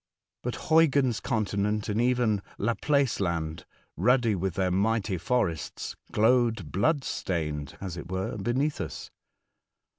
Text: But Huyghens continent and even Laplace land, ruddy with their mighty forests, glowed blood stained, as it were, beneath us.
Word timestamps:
But 0.41 0.55
Huyghens 0.55 1.19
continent 1.21 1.87
and 1.87 2.01
even 2.01 2.41
Laplace 2.57 3.19
land, 3.19 3.65
ruddy 3.95 4.33
with 4.33 4.55
their 4.55 4.71
mighty 4.71 5.19
forests, 5.19 5.95
glowed 6.11 6.71
blood 6.71 7.03
stained, 7.03 7.77
as 7.79 7.97
it 7.97 8.09
were, 8.11 8.35
beneath 8.35 8.81
us. 8.81 9.11